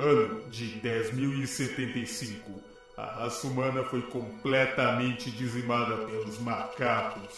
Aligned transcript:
Ano 0.00 0.40
de 0.50 0.80
10.075. 0.80 2.38
A 2.96 3.04
raça 3.04 3.46
humana 3.46 3.84
foi 3.84 4.00
completamente 4.00 5.30
dizimada 5.30 5.94
pelos 6.06 6.38
macacos. 6.38 7.34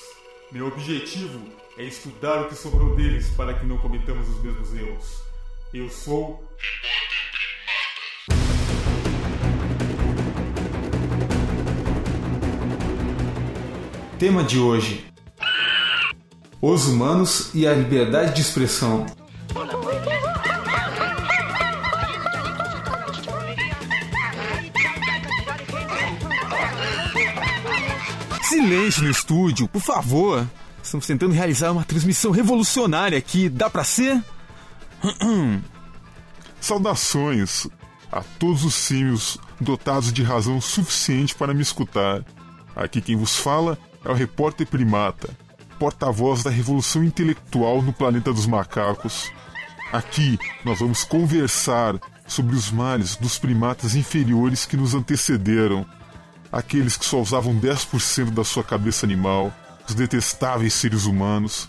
Meu 0.52 0.68
objetivo 0.68 1.40
é 1.76 1.82
estudar 1.82 2.42
o 2.42 2.48
que 2.48 2.54
sobrou 2.54 2.94
deles 2.94 3.30
para 3.30 3.52
que 3.54 3.66
não 3.66 3.78
cometamos 3.78 4.28
os 4.28 4.40
mesmos 4.40 4.72
erros. 4.74 5.22
Eu 5.74 5.90
sou. 5.90 6.48
Tema 14.20 14.44
de 14.44 14.60
hoje: 14.60 15.04
Os 16.60 16.86
humanos 16.86 17.52
e 17.54 17.66
a 17.66 17.74
liberdade 17.74 18.36
de 18.36 18.40
expressão. 18.40 19.04
Silêncio 28.52 29.04
no 29.04 29.10
estúdio, 29.10 29.66
por 29.66 29.80
favor. 29.80 30.46
Estamos 30.82 31.06
tentando 31.06 31.32
realizar 31.32 31.72
uma 31.72 31.84
transmissão 31.84 32.30
revolucionária 32.30 33.16
aqui. 33.16 33.48
Dá 33.48 33.70
pra 33.70 33.82
ser? 33.82 34.22
Saudações 36.60 37.66
a 38.12 38.20
todos 38.38 38.62
os 38.62 38.74
símios 38.74 39.38
dotados 39.58 40.12
de 40.12 40.22
razão 40.22 40.60
suficiente 40.60 41.34
para 41.34 41.54
me 41.54 41.62
escutar. 41.62 42.22
Aqui 42.76 43.00
quem 43.00 43.16
vos 43.16 43.38
fala 43.38 43.78
é 44.04 44.10
o 44.10 44.14
repórter 44.14 44.66
primata, 44.66 45.34
porta-voz 45.78 46.42
da 46.42 46.50
revolução 46.50 47.02
intelectual 47.02 47.80
no 47.80 47.90
planeta 47.90 48.34
dos 48.34 48.46
macacos. 48.46 49.32
Aqui 49.90 50.38
nós 50.62 50.78
vamos 50.78 51.04
conversar 51.04 51.98
sobre 52.26 52.54
os 52.54 52.70
males 52.70 53.16
dos 53.16 53.38
primatas 53.38 53.96
inferiores 53.96 54.66
que 54.66 54.76
nos 54.76 54.94
antecederam, 54.94 55.86
aqueles 56.52 56.96
que 56.96 57.04
só 57.04 57.20
usavam 57.20 57.58
10% 57.58 58.30
da 58.30 58.44
sua 58.44 58.62
cabeça 58.62 59.06
animal, 59.06 59.50
os 59.88 59.94
detestáveis 59.94 60.74
seres 60.74 61.06
humanos. 61.06 61.68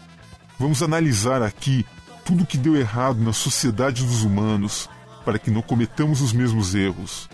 Vamos 0.59 0.84
analisar 0.84 1.42
aqui 1.42 1.86
tudo 2.25 2.45
que 2.45 2.58
deu 2.58 2.75
errado 2.75 3.20
na 3.22 3.34
sociedade 3.34 4.03
dos 4.03 4.23
humanos 4.23 4.90
para 5.23 5.40
que 5.40 5.50
não 5.50 5.62
cometamos 5.62 6.22
os 6.22 6.34
mesmos 6.34 6.75
erros. 6.75 7.30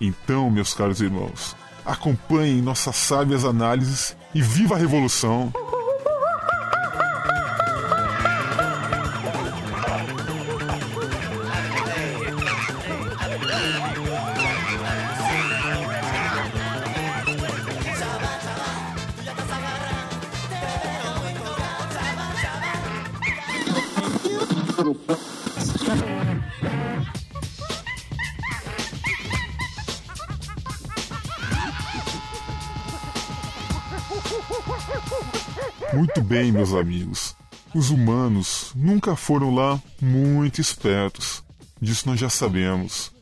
Então, 0.00 0.50
meus 0.50 0.72
caros 0.72 1.00
irmãos, 1.00 1.54
acompanhem 1.84 2.62
nossas 2.62 2.96
sábias 2.96 3.44
análises 3.44 4.16
e 4.34 4.40
viva 4.40 4.74
a 4.74 4.78
revolução! 4.78 5.52
Muito 35.92 36.20
bem, 36.22 36.52
meus 36.52 36.72
amigos. 36.72 37.34
Os 37.74 37.90
humanos 37.90 38.72
nunca 38.74 39.14
foram 39.16 39.54
lá 39.54 39.80
muito 40.00 40.60
espertos. 40.60 41.42
Disso 41.80 42.08
nós 42.08 42.18
já 42.18 42.28
sabemos. 42.28 43.12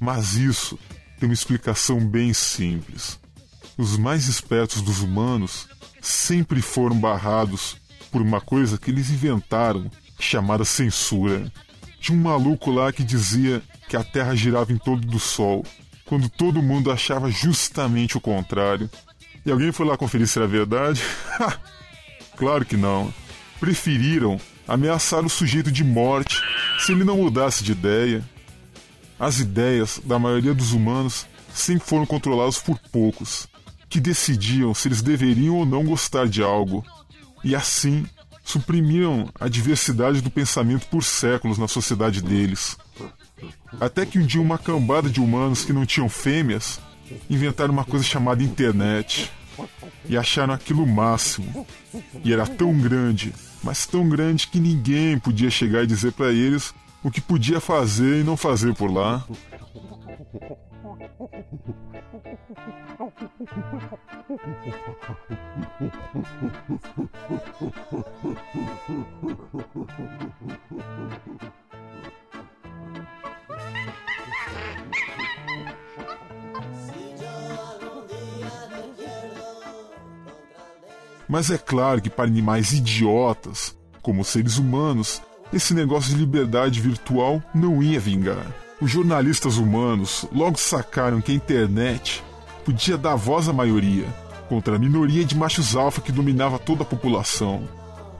Mas 0.00 0.34
isso 0.34 0.78
tem 1.18 1.28
uma 1.28 1.34
explicação 1.34 2.00
bem 2.00 2.32
simples. 2.32 3.18
Os 3.76 3.96
mais 3.96 4.28
espertos 4.28 4.82
dos 4.82 5.00
humanos 5.00 5.68
sempre 6.00 6.62
foram 6.62 6.98
barrados 6.98 7.76
por 8.10 8.22
uma 8.22 8.40
coisa 8.40 8.78
que 8.78 8.90
eles 8.90 9.10
inventaram, 9.10 9.90
chamada 10.18 10.64
censura. 10.64 11.52
Tinha 12.00 12.16
um 12.16 12.22
maluco 12.22 12.70
lá 12.70 12.92
que 12.92 13.04
dizia 13.04 13.62
que 13.88 13.96
a 13.96 14.04
Terra 14.04 14.34
girava 14.34 14.72
em 14.72 14.78
torno 14.78 15.06
do 15.06 15.18
Sol, 15.18 15.64
quando 16.04 16.28
todo 16.28 16.62
mundo 16.62 16.90
achava 16.90 17.30
justamente 17.30 18.16
o 18.16 18.20
contrário. 18.20 18.88
E 19.48 19.50
alguém 19.50 19.72
foi 19.72 19.86
lá 19.86 19.96
conferir 19.96 20.28
se 20.28 20.38
era 20.38 20.46
verdade? 20.46 21.02
Claro 22.36 22.64
que 22.64 22.76
não. 22.76 23.12
Preferiram 23.58 24.38
ameaçar 24.68 25.24
o 25.24 25.28
sujeito 25.28 25.72
de 25.72 25.82
morte 25.82 26.40
se 26.78 26.92
ele 26.92 27.02
não 27.02 27.16
mudasse 27.16 27.64
de 27.64 27.72
ideia. 27.72 28.22
As 29.18 29.40
ideias 29.40 30.00
da 30.04 30.20
maioria 30.20 30.54
dos 30.54 30.72
humanos 30.72 31.26
sempre 31.52 31.88
foram 31.88 32.06
controladas 32.06 32.58
por 32.58 32.78
poucos, 32.92 33.48
que 33.88 33.98
decidiam 33.98 34.72
se 34.72 34.86
eles 34.86 35.02
deveriam 35.02 35.56
ou 35.56 35.66
não 35.66 35.82
gostar 35.82 36.28
de 36.28 36.44
algo, 36.44 36.84
e 37.42 37.56
assim 37.56 38.06
suprimiram 38.44 39.28
a 39.40 39.48
diversidade 39.48 40.20
do 40.20 40.30
pensamento 40.30 40.86
por 40.86 41.02
séculos 41.02 41.58
na 41.58 41.66
sociedade 41.66 42.22
deles. 42.22 42.76
Até 43.80 44.06
que 44.06 44.20
um 44.20 44.26
dia 44.26 44.40
uma 44.40 44.58
cambada 44.58 45.10
de 45.10 45.20
humanos 45.20 45.64
que 45.64 45.72
não 45.72 45.84
tinham 45.84 46.08
fêmeas 46.08 46.78
inventaram 47.28 47.72
uma 47.72 47.84
coisa 47.84 48.04
chamada 48.04 48.44
internet 48.44 49.32
e 50.08 50.16
acharam 50.16 50.54
aquilo 50.54 50.86
máximo. 50.86 51.66
E 52.24 52.32
era 52.32 52.46
tão 52.46 52.78
grande, 52.78 53.34
mas 53.62 53.86
tão 53.86 54.08
grande 54.08 54.46
que 54.46 54.60
ninguém 54.60 55.18
podia 55.18 55.50
chegar 55.50 55.82
e 55.82 55.86
dizer 55.86 56.12
para 56.12 56.32
eles 56.32 56.74
o 57.02 57.10
que 57.10 57.20
podia 57.20 57.60
fazer 57.60 58.20
e 58.20 58.24
não 58.24 58.36
fazer 58.36 58.74
por 58.74 58.90
lá. 58.90 59.24
Mas 81.28 81.50
é 81.50 81.58
claro 81.58 82.00
que 82.00 82.08
para 82.08 82.24
animais 82.24 82.72
idiotas, 82.72 83.76
como 84.00 84.24
seres 84.24 84.56
humanos, 84.56 85.20
esse 85.52 85.74
negócio 85.74 86.14
de 86.14 86.20
liberdade 86.20 86.80
virtual 86.80 87.42
não 87.54 87.82
ia 87.82 88.00
vingar. 88.00 88.46
Os 88.80 88.90
jornalistas 88.90 89.56
humanos 89.56 90.26
logo 90.32 90.56
sacaram 90.56 91.20
que 91.20 91.32
a 91.32 91.34
internet 91.34 92.24
podia 92.64 92.96
dar 92.96 93.16
voz 93.16 93.48
à 93.48 93.52
maioria 93.52 94.06
contra 94.48 94.76
a 94.76 94.78
minoria 94.78 95.24
de 95.24 95.36
machos 95.36 95.76
alfa 95.76 96.00
que 96.00 96.12
dominava 96.12 96.58
toda 96.58 96.82
a 96.82 96.86
população 96.86 97.68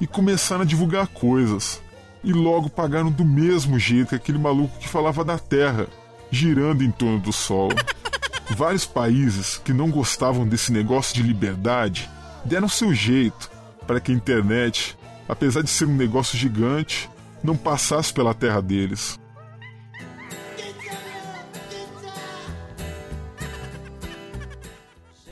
e 0.01 0.07
começaram 0.07 0.63
a 0.63 0.67
divulgar 0.67 1.07
coisas. 1.07 1.81
E 2.23 2.33
logo 2.33 2.69
pagaram 2.69 3.11
do 3.11 3.25
mesmo 3.25 3.79
jeito 3.79 4.09
que 4.09 4.15
aquele 4.17 4.39
maluco 4.39 4.79
que 4.79 4.89
falava 4.89 5.25
da 5.25 5.39
Terra, 5.39 5.87
girando 6.31 6.83
em 6.83 6.91
torno 6.91 7.21
do 7.21 7.33
Sol. 7.33 7.71
Vários 8.51 8.85
países 8.85 9.57
que 9.65 9.73
não 9.73 9.91
gostavam 9.91 10.47
desse 10.47 10.73
negócio 10.73 11.15
de 11.15 11.23
liberdade 11.23 12.11
deram 12.49 12.69
seu 12.69 12.93
jeito 12.95 13.51
para 13.87 14.01
que 14.01 14.11
a 14.11 14.15
internet, 14.15 14.97
apesar 15.29 15.63
de 15.63 15.71
ser 15.71 15.85
um 15.87 15.95
negócio 15.95 16.37
gigante, 16.37 17.09
não 17.45 17.57
passasse 17.57 18.13
pela 18.13 18.35
terra 18.35 18.61
deles. 18.61 19.19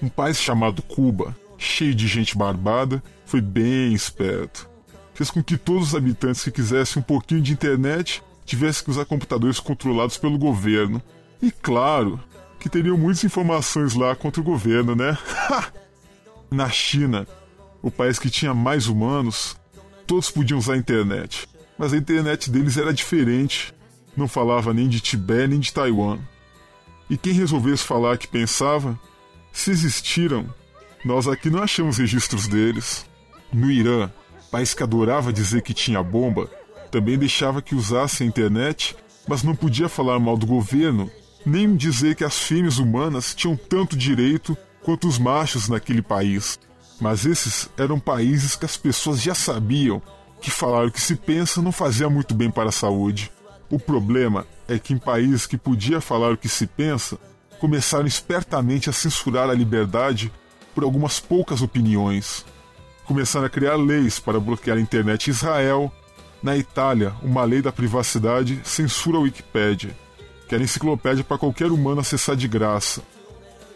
Um 0.02 0.08
país 0.08 0.38
chamado 0.38 0.82
Cuba, 0.82 1.34
cheio 1.56 1.94
de 1.94 2.06
gente 2.06 2.36
barbada, 2.36 3.02
foi 3.24 3.40
bem 3.40 3.92
esperto. 3.92 4.68
Fez 5.14 5.30
com 5.30 5.42
que 5.42 5.56
todos 5.56 5.88
os 5.88 5.94
habitantes 5.94 6.44
que 6.44 6.50
quisessem 6.50 7.00
um 7.00 7.02
pouquinho 7.02 7.40
de 7.40 7.52
internet 7.52 8.22
tivessem 8.44 8.84
que 8.84 8.90
usar 8.90 9.06
computadores 9.06 9.58
controlados 9.58 10.18
pelo 10.18 10.38
governo. 10.38 11.02
E 11.40 11.50
claro, 11.50 12.20
que 12.60 12.68
teriam 12.68 12.98
muitas 12.98 13.24
informações 13.24 13.94
lá 13.94 14.14
contra 14.14 14.40
o 14.40 14.44
governo, 14.44 14.94
né? 14.94 15.16
Na 16.50 16.68
China, 16.70 17.26
o 17.82 17.90
país 17.90 18.18
que 18.18 18.30
tinha 18.30 18.54
mais 18.54 18.86
humanos, 18.86 19.56
todos 20.06 20.30
podiam 20.30 20.58
usar 20.58 20.74
a 20.74 20.78
internet, 20.78 21.48
mas 21.78 21.92
a 21.92 21.96
internet 21.96 22.50
deles 22.50 22.76
era 22.76 22.92
diferente. 22.92 23.74
Não 24.16 24.26
falava 24.26 24.72
nem 24.72 24.88
de 24.88 25.00
Tibete 25.00 25.48
nem 25.48 25.60
de 25.60 25.72
Taiwan. 25.72 26.18
E 27.10 27.16
quem 27.16 27.32
resolvesse 27.32 27.84
falar 27.84 28.16
que 28.16 28.26
pensava, 28.26 28.98
se 29.52 29.70
existiram, 29.70 30.46
nós 31.04 31.28
aqui 31.28 31.50
não 31.50 31.62
achamos 31.62 31.98
registros 31.98 32.48
deles. 32.48 33.06
No 33.52 33.70
Irã, 33.70 34.10
país 34.50 34.74
que 34.74 34.82
adorava 34.82 35.32
dizer 35.32 35.62
que 35.62 35.74
tinha 35.74 36.02
bomba, 36.02 36.50
também 36.90 37.18
deixava 37.18 37.60
que 37.60 37.74
usasse 37.74 38.22
a 38.22 38.26
internet, 38.26 38.96
mas 39.28 39.42
não 39.42 39.54
podia 39.54 39.88
falar 39.88 40.18
mal 40.18 40.36
do 40.36 40.46
governo, 40.46 41.10
nem 41.44 41.76
dizer 41.76 42.16
que 42.16 42.24
as 42.24 42.38
fêmeas 42.38 42.78
humanas 42.78 43.34
tinham 43.34 43.56
tanto 43.56 43.96
direito 43.96 44.56
quanto 44.86 45.08
os 45.08 45.18
machos 45.18 45.68
naquele 45.68 46.00
país. 46.00 46.60
Mas 47.00 47.26
esses 47.26 47.68
eram 47.76 47.98
países 47.98 48.54
que 48.54 48.64
as 48.64 48.76
pessoas 48.76 49.20
já 49.20 49.34
sabiam 49.34 50.00
que 50.40 50.48
falar 50.48 50.86
o 50.86 50.92
que 50.92 51.00
se 51.00 51.16
pensa 51.16 51.60
não 51.60 51.72
fazia 51.72 52.08
muito 52.08 52.36
bem 52.36 52.52
para 52.52 52.68
a 52.68 52.72
saúde. 52.72 53.32
O 53.68 53.80
problema 53.80 54.46
é 54.68 54.78
que 54.78 54.94
em 54.94 54.98
países 54.98 55.44
que 55.44 55.58
podia 55.58 56.00
falar 56.00 56.32
o 56.32 56.36
que 56.36 56.48
se 56.48 56.68
pensa, 56.68 57.18
começaram 57.58 58.06
espertamente 58.06 58.88
a 58.88 58.92
censurar 58.92 59.50
a 59.50 59.54
liberdade 59.54 60.32
por 60.72 60.84
algumas 60.84 61.18
poucas 61.18 61.62
opiniões. 61.62 62.46
Começaram 63.06 63.46
a 63.46 63.50
criar 63.50 63.74
leis 63.74 64.20
para 64.20 64.38
bloquear 64.38 64.76
a 64.76 64.80
internet 64.80 65.26
em 65.26 65.30
Israel. 65.32 65.92
Na 66.40 66.56
Itália, 66.56 67.12
uma 67.24 67.42
lei 67.42 67.60
da 67.60 67.72
privacidade 67.72 68.60
censura 68.62 69.16
a 69.16 69.22
Wikipédia, 69.22 69.96
que 70.48 70.54
era 70.54 70.62
enciclopédia 70.62 71.24
para 71.24 71.38
qualquer 71.38 71.72
humano 71.72 72.02
acessar 72.02 72.36
de 72.36 72.46
graça. 72.46 73.02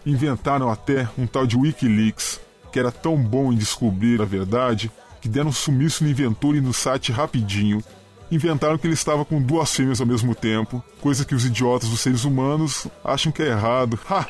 Inventaram 0.05 0.71
até 0.71 1.09
um 1.19 1.27
tal 1.27 1.47
de 1.47 1.57
Wikileaks, 1.57 2.41
que 2.73 2.79
era 2.79 2.91
tão 2.91 3.17
bom 3.17 3.53
em 3.53 3.57
descobrir 3.57 4.21
a 4.23 4.25
verdade 4.25 4.91
que 5.21 5.29
deram 5.29 5.51
um 5.51 5.53
sumiço 5.53 6.03
no 6.03 6.11
inventor 6.11 6.57
e 6.57 6.61
no 6.61 6.73
site 6.73 7.13
rapidinho. 7.13 7.83
Inventaram 8.31 8.79
que 8.79 8.87
ele 8.87 8.95
estava 8.95 9.25
com 9.25 9.43
duas 9.43 9.75
fêmeas 9.75 10.01
ao 10.01 10.07
mesmo 10.07 10.35
tempo, 10.35 10.83
coisa 11.01 11.25
que 11.25 11.35
os 11.35 11.45
idiotas 11.45 11.89
dos 11.89 12.01
seres 12.01 12.25
humanos 12.25 12.87
acham 13.05 13.31
que 13.31 13.43
é 13.43 13.49
errado. 13.49 13.99
Ha! 14.09 14.27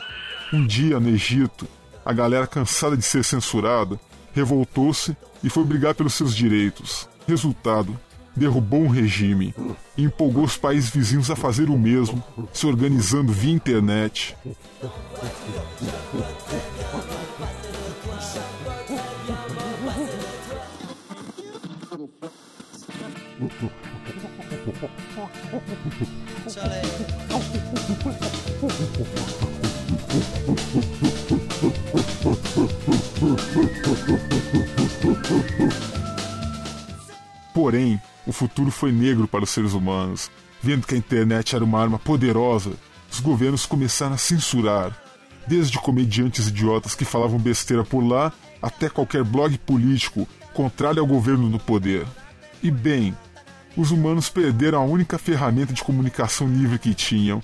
Um 0.53 0.67
dia, 0.67 0.99
no 0.99 1.09
Egito, 1.09 1.69
a 2.05 2.13
galera 2.13 2.47
cansada 2.47 2.97
de 2.97 3.05
ser 3.05 3.23
censurada 3.23 4.01
revoltou-se 4.33 5.17
e 5.45 5.51
foi 5.51 5.65
brigar 5.65 5.95
pelos 5.95 6.15
seus 6.15 6.35
direitos. 6.35 7.09
Resultado: 7.29 7.97
derrubou 8.35 8.83
um 8.83 8.89
regime 8.89 9.55
e 9.97 10.05
empolgou 10.05 10.45
os 10.45 10.57
países 10.57 10.91
vizinhos 10.91 11.31
a 11.31 11.37
fazer 11.37 11.69
o 11.69 11.79
mesmo, 11.79 12.23
se 12.53 12.67
organizando 12.67 13.33
via 13.33 13.53
internet. 13.53 14.37
Porém, 37.55 38.01
o 38.27 38.33
futuro 38.33 38.71
foi 38.71 38.93
negro 38.93 39.27
para 39.29 39.45
os 39.45 39.51
seres 39.51 39.73
humanos. 39.73 40.31
Vendo 40.63 40.87
que 40.87 40.95
a 40.95 40.99
internet 40.99 41.55
era 41.57 41.65
uma 41.65 41.81
arma 41.81 41.99
poderosa, 41.99 42.73
os 43.11 43.21
governos 43.21 43.67
começaram 43.67 44.15
a 44.15 44.19
censurar, 44.19 44.97
desde 45.47 45.79
comediantes 45.79 46.49
idiotas 46.49 46.95
que 46.95 47.05
falavam 47.05 47.39
besteira 47.39 47.83
por 47.83 48.01
lá 48.01 48.33
até 48.63 48.89
qualquer 48.89 49.25
blog 49.25 49.57
político 49.59 50.29
contrário 50.53 51.01
ao 51.01 51.07
governo 51.07 51.49
no 51.49 51.59
poder. 51.59 52.07
E 52.63 52.71
bem, 52.71 53.17
os 53.77 53.91
humanos 53.91 54.29
perderam 54.29 54.81
a 54.81 54.85
única 54.85 55.19
ferramenta 55.19 55.73
de 55.73 55.83
comunicação 55.83 56.47
livre 56.47 56.79
que 56.79 56.95
tinham. 56.95 57.43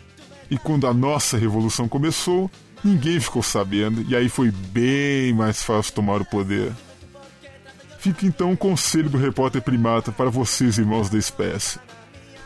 E 0.50 0.58
quando 0.58 0.86
a 0.86 0.94
nossa 0.94 1.36
revolução 1.36 1.88
começou, 1.88 2.50
ninguém 2.84 3.18
ficou 3.18 3.42
sabendo, 3.42 4.04
e 4.08 4.14
aí 4.14 4.28
foi 4.28 4.50
bem 4.50 5.32
mais 5.34 5.62
fácil 5.62 5.92
tomar 5.92 6.20
o 6.20 6.24
poder. 6.24 6.72
Fica 7.98 8.24
então 8.26 8.52
um 8.52 8.56
conselho 8.56 9.10
do 9.10 9.18
repórter 9.18 9.60
primata 9.60 10.12
para 10.12 10.30
vocês, 10.30 10.78
irmãos 10.78 11.08
da 11.08 11.18
espécie. 11.18 11.80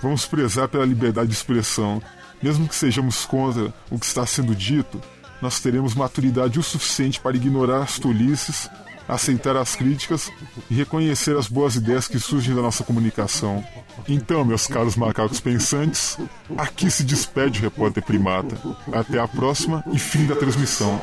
Vamos 0.00 0.24
prezar 0.24 0.68
pela 0.68 0.86
liberdade 0.86 1.28
de 1.28 1.34
expressão. 1.34 2.02
Mesmo 2.42 2.66
que 2.66 2.74
sejamos 2.74 3.26
contra 3.26 3.74
o 3.90 3.98
que 3.98 4.06
está 4.06 4.24
sendo 4.24 4.54
dito, 4.54 4.98
nós 5.42 5.60
teremos 5.60 5.94
maturidade 5.94 6.58
o 6.58 6.62
suficiente 6.62 7.20
para 7.20 7.36
ignorar 7.36 7.82
as 7.82 7.98
tolices 7.98 8.70
aceitar 9.10 9.56
as 9.56 9.74
críticas 9.74 10.30
e 10.70 10.74
reconhecer 10.74 11.36
as 11.36 11.48
boas 11.48 11.76
ideias 11.76 12.06
que 12.06 12.18
surgem 12.18 12.54
da 12.54 12.62
nossa 12.62 12.84
comunicação. 12.84 13.64
Então, 14.08 14.44
meus 14.44 14.66
caros 14.66 14.96
macacos 14.96 15.40
pensantes, 15.40 16.16
aqui 16.56 16.90
se 16.90 17.04
despede 17.04 17.58
o 17.58 17.62
repórter 17.62 18.02
primata. 18.02 18.56
Até 18.92 19.18
a 19.18 19.28
próxima 19.28 19.84
e 19.92 19.98
fim 19.98 20.26
da 20.26 20.36
transmissão. 20.36 21.00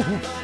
フ 0.00 0.43